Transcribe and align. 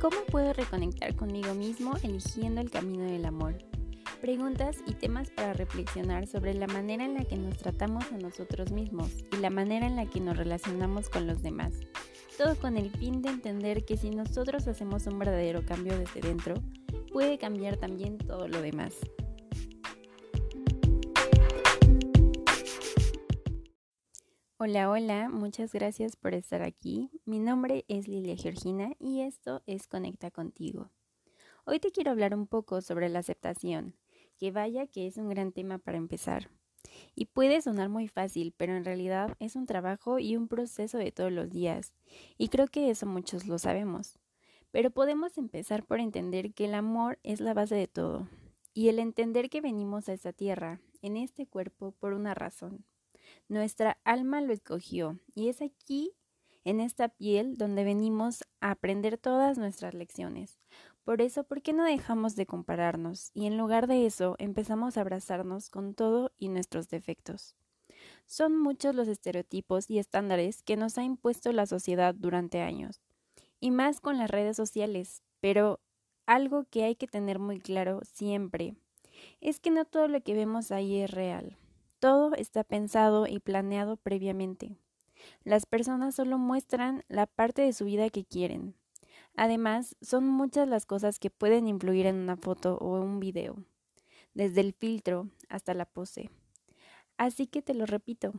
¿Cómo 0.00 0.16
puedo 0.30 0.52
reconectar 0.52 1.16
conmigo 1.16 1.54
mismo 1.54 1.94
eligiendo 2.02 2.60
el 2.60 2.70
camino 2.70 3.04
del 3.04 3.24
amor? 3.24 3.56
Preguntas 4.20 4.76
y 4.86 4.92
temas 4.92 5.30
para 5.30 5.54
reflexionar 5.54 6.26
sobre 6.26 6.52
la 6.52 6.66
manera 6.66 7.04
en 7.06 7.14
la 7.14 7.24
que 7.24 7.36
nos 7.36 7.56
tratamos 7.56 8.04
a 8.12 8.18
nosotros 8.18 8.72
mismos 8.72 9.10
y 9.32 9.36
la 9.38 9.48
manera 9.48 9.86
en 9.86 9.96
la 9.96 10.04
que 10.04 10.20
nos 10.20 10.36
relacionamos 10.36 11.08
con 11.08 11.26
los 11.26 11.42
demás. 11.42 11.72
Todo 12.36 12.56
con 12.56 12.76
el 12.76 12.90
fin 12.90 13.22
de 13.22 13.30
entender 13.30 13.86
que 13.86 13.96
si 13.96 14.10
nosotros 14.10 14.68
hacemos 14.68 15.06
un 15.06 15.18
verdadero 15.18 15.64
cambio 15.64 15.98
desde 15.98 16.20
dentro, 16.20 16.54
puede 17.10 17.38
cambiar 17.38 17.78
también 17.78 18.18
todo 18.18 18.48
lo 18.48 18.60
demás. 18.60 18.96
Hola, 24.58 24.88
hola, 24.88 25.28
muchas 25.28 25.74
gracias 25.74 26.16
por 26.16 26.32
estar 26.32 26.62
aquí. 26.62 27.10
Mi 27.26 27.40
nombre 27.40 27.84
es 27.88 28.08
Lilia 28.08 28.36
Georgina 28.36 28.92
y 28.98 29.20
esto 29.20 29.62
es 29.66 29.86
Conecta 29.86 30.30
contigo. 30.30 30.90
Hoy 31.66 31.78
te 31.78 31.92
quiero 31.92 32.10
hablar 32.10 32.34
un 32.34 32.46
poco 32.46 32.80
sobre 32.80 33.10
la 33.10 33.18
aceptación, 33.18 33.96
que 34.38 34.52
vaya 34.52 34.86
que 34.86 35.06
es 35.06 35.18
un 35.18 35.28
gran 35.28 35.52
tema 35.52 35.76
para 35.76 35.98
empezar. 35.98 36.48
Y 37.14 37.26
puede 37.26 37.60
sonar 37.60 37.90
muy 37.90 38.08
fácil, 38.08 38.54
pero 38.56 38.74
en 38.74 38.86
realidad 38.86 39.36
es 39.40 39.56
un 39.56 39.66
trabajo 39.66 40.18
y 40.18 40.36
un 40.36 40.48
proceso 40.48 40.96
de 40.96 41.12
todos 41.12 41.30
los 41.30 41.50
días, 41.50 41.92
y 42.38 42.48
creo 42.48 42.66
que 42.66 42.88
eso 42.88 43.04
muchos 43.04 43.46
lo 43.46 43.58
sabemos. 43.58 44.18
Pero 44.70 44.90
podemos 44.90 45.36
empezar 45.36 45.84
por 45.84 46.00
entender 46.00 46.54
que 46.54 46.64
el 46.64 46.74
amor 46.74 47.18
es 47.24 47.40
la 47.40 47.52
base 47.52 47.74
de 47.74 47.88
todo, 47.88 48.26
y 48.72 48.88
el 48.88 49.00
entender 49.00 49.50
que 49.50 49.60
venimos 49.60 50.08
a 50.08 50.14
esta 50.14 50.32
tierra, 50.32 50.80
en 51.02 51.18
este 51.18 51.46
cuerpo, 51.46 51.92
por 52.00 52.14
una 52.14 52.32
razón, 52.32 52.86
nuestra 53.48 53.98
alma 54.04 54.40
lo 54.40 54.52
escogió 54.52 55.18
y 55.34 55.48
es 55.48 55.62
aquí, 55.62 56.12
en 56.64 56.80
esta 56.80 57.08
piel, 57.08 57.56
donde 57.56 57.84
venimos 57.84 58.42
a 58.60 58.72
aprender 58.72 59.18
todas 59.18 59.56
nuestras 59.56 59.94
lecciones. 59.94 60.58
Por 61.04 61.22
eso, 61.22 61.44
¿por 61.44 61.62
qué 61.62 61.72
no 61.72 61.84
dejamos 61.84 62.34
de 62.34 62.46
compararnos 62.46 63.30
y 63.32 63.46
en 63.46 63.56
lugar 63.56 63.86
de 63.86 64.06
eso 64.06 64.34
empezamos 64.38 64.96
a 64.96 65.02
abrazarnos 65.02 65.70
con 65.70 65.94
todo 65.94 66.32
y 66.36 66.48
nuestros 66.48 66.88
defectos? 66.88 67.54
Son 68.24 68.58
muchos 68.58 68.96
los 68.96 69.06
estereotipos 69.06 69.88
y 69.88 70.00
estándares 70.00 70.64
que 70.64 70.76
nos 70.76 70.98
ha 70.98 71.04
impuesto 71.04 71.52
la 71.52 71.66
sociedad 71.66 72.14
durante 72.16 72.60
años, 72.60 73.00
y 73.60 73.70
más 73.70 74.00
con 74.00 74.18
las 74.18 74.28
redes 74.28 74.56
sociales, 74.56 75.22
pero 75.40 75.78
algo 76.26 76.64
que 76.64 76.82
hay 76.82 76.96
que 76.96 77.06
tener 77.06 77.38
muy 77.38 77.60
claro 77.60 78.00
siempre 78.02 78.74
es 79.40 79.60
que 79.60 79.70
no 79.70 79.84
todo 79.84 80.08
lo 80.08 80.20
que 80.22 80.34
vemos 80.34 80.72
ahí 80.72 81.00
es 81.00 81.10
real. 81.10 81.56
Todo 81.98 82.34
está 82.34 82.62
pensado 82.62 83.26
y 83.26 83.40
planeado 83.40 83.96
previamente. 83.96 84.76
Las 85.44 85.64
personas 85.64 86.14
solo 86.14 86.36
muestran 86.36 87.04
la 87.08 87.26
parte 87.26 87.62
de 87.62 87.72
su 87.72 87.86
vida 87.86 88.10
que 88.10 88.24
quieren. 88.24 88.74
Además, 89.34 89.96
son 90.02 90.28
muchas 90.28 90.68
las 90.68 90.84
cosas 90.84 91.18
que 91.18 91.30
pueden 91.30 91.66
influir 91.66 92.06
en 92.06 92.16
una 92.16 92.36
foto 92.36 92.76
o 92.78 93.00
un 93.00 93.18
video, 93.18 93.56
desde 94.34 94.60
el 94.60 94.74
filtro 94.74 95.30
hasta 95.48 95.72
la 95.72 95.86
pose. 95.86 96.30
Así 97.16 97.46
que 97.46 97.62
te 97.62 97.72
lo 97.72 97.86
repito, 97.86 98.32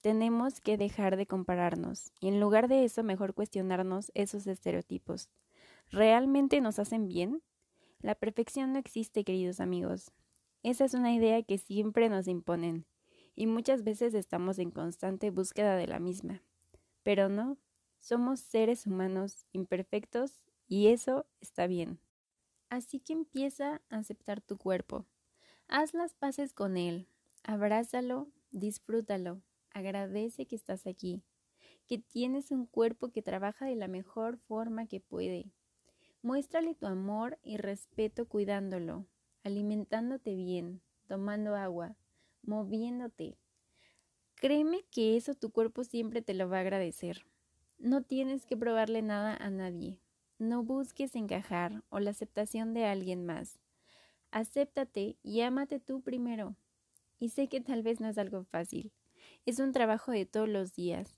tenemos 0.00 0.60
que 0.60 0.76
dejar 0.76 1.16
de 1.16 1.26
compararnos 1.26 2.12
y 2.20 2.28
en 2.28 2.40
lugar 2.40 2.68
de 2.68 2.84
eso 2.84 3.02
mejor 3.02 3.34
cuestionarnos 3.34 4.12
esos 4.14 4.46
estereotipos. 4.46 5.28
¿Realmente 5.90 6.60
nos 6.60 6.78
hacen 6.78 7.08
bien? 7.08 7.42
La 8.00 8.14
perfección 8.14 8.72
no 8.72 8.78
existe, 8.78 9.24
queridos 9.24 9.60
amigos. 9.60 10.12
Esa 10.62 10.84
es 10.84 10.94
una 10.94 11.12
idea 11.12 11.42
que 11.42 11.58
siempre 11.58 12.08
nos 12.08 12.28
imponen 12.28 12.86
y 13.34 13.46
muchas 13.46 13.84
veces 13.84 14.14
estamos 14.14 14.58
en 14.58 14.70
constante 14.70 15.30
búsqueda 15.30 15.76
de 15.76 15.86
la 15.86 15.98
misma. 15.98 16.42
Pero 17.02 17.28
no, 17.28 17.58
somos 18.00 18.40
seres 18.40 18.86
humanos 18.86 19.46
imperfectos 19.52 20.44
y 20.68 20.88
eso 20.88 21.26
está 21.40 21.66
bien. 21.66 21.98
Así 22.68 23.00
que 23.00 23.12
empieza 23.12 23.82
a 23.90 23.98
aceptar 23.98 24.40
tu 24.40 24.56
cuerpo. 24.56 25.06
Haz 25.68 25.94
las 25.94 26.14
paces 26.14 26.52
con 26.52 26.76
él, 26.76 27.08
abrázalo, 27.42 28.28
disfrútalo, 28.50 29.42
agradece 29.70 30.46
que 30.46 30.56
estás 30.56 30.86
aquí, 30.86 31.22
que 31.86 31.98
tienes 31.98 32.50
un 32.50 32.66
cuerpo 32.66 33.10
que 33.10 33.22
trabaja 33.22 33.66
de 33.66 33.76
la 33.76 33.88
mejor 33.88 34.38
forma 34.38 34.86
que 34.86 35.00
puede. 35.00 35.52
Muéstrale 36.22 36.74
tu 36.74 36.86
amor 36.86 37.38
y 37.42 37.56
respeto 37.56 38.28
cuidándolo, 38.28 39.06
alimentándote 39.42 40.34
bien, 40.34 40.80
tomando 41.06 41.56
agua, 41.56 41.96
moviéndote. 42.42 43.36
Créeme 44.36 44.84
que 44.90 45.16
eso 45.16 45.34
tu 45.34 45.50
cuerpo 45.50 45.84
siempre 45.84 46.22
te 46.22 46.34
lo 46.34 46.48
va 46.48 46.58
a 46.58 46.60
agradecer. 46.60 47.24
No 47.78 48.02
tienes 48.02 48.44
que 48.46 48.56
probarle 48.56 49.02
nada 49.02 49.36
a 49.36 49.50
nadie. 49.50 50.00
No 50.38 50.64
busques 50.64 51.14
encajar 51.14 51.84
o 51.88 52.00
la 52.00 52.10
aceptación 52.10 52.74
de 52.74 52.86
alguien 52.86 53.24
más. 53.24 53.60
Acéptate 54.30 55.16
y 55.22 55.42
ámate 55.42 55.78
tú 55.78 56.00
primero. 56.00 56.56
Y 57.18 57.28
sé 57.28 57.48
que 57.48 57.60
tal 57.60 57.82
vez 57.82 58.00
no 58.00 58.08
es 58.08 58.18
algo 58.18 58.44
fácil. 58.44 58.92
Es 59.46 59.60
un 59.60 59.72
trabajo 59.72 60.10
de 60.10 60.26
todos 60.26 60.48
los 60.48 60.74
días. 60.74 61.16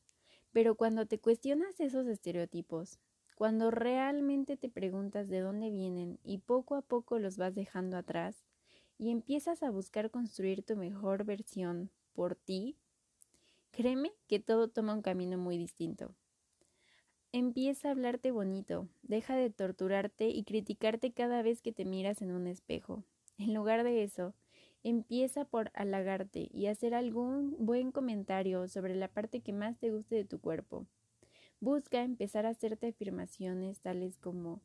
Pero 0.53 0.75
cuando 0.75 1.07
te 1.07 1.19
cuestionas 1.19 1.81
esos 1.81 2.07
estereotipos, 2.07 2.99
cuando 3.35 3.71
realmente 3.71 4.57
te 4.57 4.69
preguntas 4.69 5.29
de 5.29 5.41
dónde 5.41 5.71
vienen 5.71 6.19
y 6.23 6.39
poco 6.39 6.77
a 6.77 6.83
poco 6.83 7.19
los 7.19 7.37
vas 7.37 7.55
dejando 7.55 7.97
atrás, 7.97 8.45
y 8.99 9.11
empiezas 9.11 9.63
a 9.63 9.71
buscar 9.71 10.11
construir 10.11 10.63
tu 10.63 10.77
mejor 10.77 11.25
versión 11.25 11.91
por 12.13 12.35
ti, 12.37 12.77
créeme 13.71 14.13
que 14.29 14.41
todo 14.41 14.69
toma 14.69 14.95
un 14.95 15.03
camino 15.03 15.37
muy 15.39 15.59
distinto. 15.59 16.15
Empieza 17.33 17.89
a 17.89 17.91
hablarte 17.91 18.31
bonito, 18.31 18.89
deja 19.03 19.35
de 19.35 19.51
torturarte 19.51 20.29
y 20.29 20.45
criticarte 20.45 21.13
cada 21.13 21.43
vez 21.43 21.63
que 21.63 21.73
te 21.73 21.85
miras 21.85 22.23
en 22.23 22.31
un 22.31 22.47
espejo. 22.47 23.03
En 23.39 23.53
lugar 23.53 23.83
de 23.83 24.05
eso, 24.05 24.35
empieza 24.85 25.45
por 25.45 25.73
halagarte 25.75 26.49
y 26.53 26.67
hacer 26.67 26.95
algún 26.95 27.57
buen 27.59 27.91
comentario 27.91 28.69
sobre 28.69 28.95
la 28.95 29.09
parte 29.09 29.41
que 29.41 29.53
más 29.53 29.79
te 29.79 29.91
guste 29.91 30.15
de 30.15 30.25
tu 30.25 30.41
cuerpo. 30.41 30.87
Busca 31.59 32.03
empezar 32.03 32.47
a 32.47 32.51
hacerte 32.51 32.89
afirmaciones 32.89 33.81
tales 33.81 34.19
como 34.19 34.61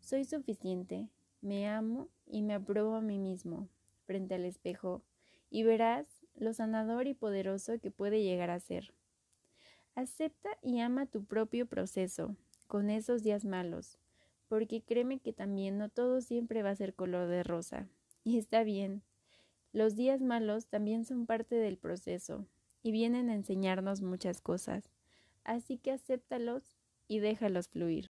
soy 0.00 0.24
suficiente, 0.24 1.08
me 1.40 1.68
amo 1.68 2.08
y 2.26 2.42
me 2.42 2.54
apruebo 2.54 2.94
a 2.94 3.00
mí 3.00 3.18
mismo 3.18 3.68
frente 4.04 4.34
al 4.34 4.44
espejo 4.44 5.02
y 5.50 5.62
verás 5.62 6.06
lo 6.34 6.52
sanador 6.52 7.06
y 7.06 7.14
poderoso 7.14 7.78
que 7.80 7.90
puede 7.90 8.22
llegar 8.22 8.50
a 8.50 8.60
ser. 8.60 8.92
Acepta 9.94 10.50
y 10.62 10.80
ama 10.80 11.06
tu 11.06 11.24
propio 11.24 11.66
proceso 11.66 12.36
con 12.66 12.90
esos 12.90 13.22
días 13.22 13.44
malos, 13.44 13.98
porque 14.48 14.82
créeme 14.82 15.18
que 15.18 15.32
también 15.32 15.78
no 15.78 15.88
todo 15.88 16.20
siempre 16.20 16.62
va 16.62 16.70
a 16.70 16.76
ser 16.76 16.94
color 16.94 17.28
de 17.28 17.42
rosa. 17.42 17.88
Y 18.24 18.38
está 18.38 18.62
bien. 18.62 19.02
Los 19.72 19.96
días 19.96 20.20
malos 20.20 20.66
también 20.66 21.04
son 21.04 21.26
parte 21.26 21.56
del 21.56 21.78
proceso 21.78 22.46
y 22.82 22.92
vienen 22.92 23.30
a 23.30 23.34
enseñarnos 23.34 24.02
muchas 24.02 24.40
cosas. 24.40 24.90
Así 25.44 25.78
que 25.78 25.92
acéptalos 25.92 26.62
y 27.08 27.18
déjalos 27.18 27.68
fluir. 27.68 28.10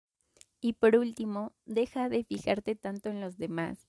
Y 0.59 0.73
por 0.73 0.95
último, 0.95 1.53
deja 1.65 2.09
de 2.09 2.23
fijarte 2.23 2.75
tanto 2.75 3.09
en 3.09 3.21
los 3.21 3.37
demás. 3.37 3.87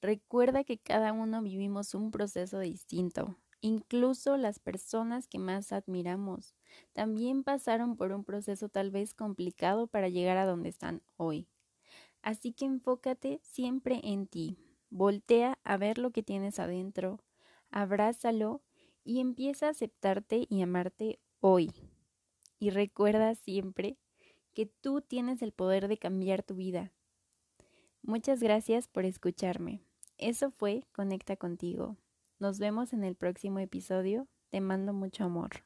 Recuerda 0.00 0.64
que 0.64 0.78
cada 0.78 1.12
uno 1.12 1.42
vivimos 1.42 1.94
un 1.94 2.10
proceso 2.10 2.58
distinto. 2.58 3.36
Incluso 3.60 4.36
las 4.36 4.58
personas 4.58 5.26
que 5.26 5.38
más 5.38 5.72
admiramos 5.72 6.54
también 6.92 7.42
pasaron 7.42 7.96
por 7.96 8.12
un 8.12 8.22
proceso 8.22 8.68
tal 8.68 8.90
vez 8.90 9.14
complicado 9.14 9.86
para 9.86 10.10
llegar 10.10 10.36
a 10.36 10.44
donde 10.44 10.68
están 10.68 11.02
hoy. 11.16 11.48
Así 12.20 12.52
que 12.52 12.66
enfócate 12.66 13.40
siempre 13.42 14.00
en 14.04 14.26
ti. 14.26 14.58
Voltea 14.90 15.58
a 15.64 15.76
ver 15.78 15.98
lo 15.98 16.10
que 16.10 16.22
tienes 16.22 16.58
adentro, 16.58 17.20
abrázalo 17.70 18.62
y 19.02 19.20
empieza 19.20 19.66
a 19.66 19.70
aceptarte 19.70 20.46
y 20.48 20.62
amarte 20.62 21.18
hoy. 21.40 21.70
Y 22.58 22.70
recuerda 22.70 23.34
siempre 23.34 23.98
que 24.54 24.66
tú 24.66 25.00
tienes 25.02 25.42
el 25.42 25.52
poder 25.52 25.88
de 25.88 25.98
cambiar 25.98 26.42
tu 26.42 26.54
vida. 26.54 26.92
Muchas 28.02 28.42
gracias 28.42 28.88
por 28.88 29.04
escucharme. 29.04 29.82
Eso 30.18 30.50
fue 30.50 30.84
Conecta 30.92 31.36
contigo. 31.36 31.96
Nos 32.38 32.58
vemos 32.58 32.92
en 32.92 33.04
el 33.04 33.16
próximo 33.16 33.58
episodio. 33.58 34.28
Te 34.50 34.60
mando 34.60 34.92
mucho 34.92 35.24
amor. 35.24 35.64